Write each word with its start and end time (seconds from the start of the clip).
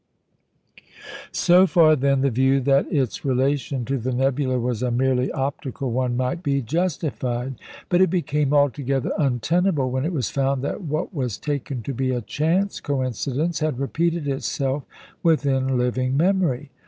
"So 1.51 1.67
far, 1.67 1.95
then, 1.95 2.21
the 2.21 2.31
view 2.31 2.59
that 2.61 2.91
its 2.91 3.23
relation 3.23 3.85
to 3.85 3.99
the 3.99 4.11
nebula 4.11 4.57
was 4.59 4.81
a 4.81 4.89
merely 4.89 5.31
optical 5.31 5.91
one 5.91 6.17
might 6.17 6.41
be 6.41 6.63
justified; 6.63 7.53
but 7.87 8.01
it 8.01 8.09
became 8.09 8.51
altogether 8.51 9.11
untenable 9.19 9.91
when 9.91 10.03
it 10.03 10.11
was 10.11 10.31
found 10.31 10.63
that 10.63 10.81
what 10.81 11.13
was 11.13 11.37
taken 11.37 11.83
to 11.83 11.93
be 11.93 12.09
a 12.09 12.21
chance 12.21 12.79
coincidence 12.79 13.59
had 13.59 13.77
repeated 13.77 14.27
itself 14.27 14.85
within 15.21 15.77
living 15.77 16.17
memory. 16.17 16.71